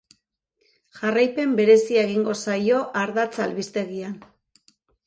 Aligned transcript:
Jarraipen 0.99 1.53
berezia 1.61 2.07
egingo 2.09 2.35
zaio 2.47 2.83
ardatz 3.05 3.31
albistegian. 3.47 4.23